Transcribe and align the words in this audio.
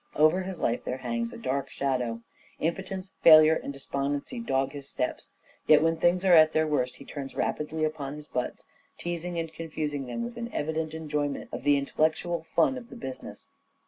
Over 0.15 0.41
his 0.41 0.59
life 0.59 0.83
there 0.83 0.97
hangs 0.97 1.31
a 1.31 1.37
dark 1.37 1.69
shadow. 1.69 2.23
Impotence, 2.59 3.13
failure 3.21 3.53
and 3.53 3.71
despondency 3.71 4.39
dog 4.39 4.71
his 4.71 4.89
steps. 4.89 5.27
Yet, 5.67 5.83
when 5.83 5.95
things 5.97 6.25
are 6.25 6.33
at 6.33 6.53
their 6.53 6.65
worst 6.65 6.95
he 6.95 7.05
turns 7.05 7.35
rapidly 7.35 7.83
upon 7.83 8.15
his 8.15 8.25
butts, 8.25 8.65
teasing 8.97 9.37
and 9.37 9.53
confusing 9.53 10.07
them 10.07 10.23
with 10.23 10.37
an 10.37 10.51
evident 10.51 10.95
enjoyment 10.95 11.49
of 11.51 11.61
the 11.61 11.77
intellectual 11.77 12.41
fun 12.41 12.79
of 12.79 12.89
the 12.89 12.95
business. 12.95 13.47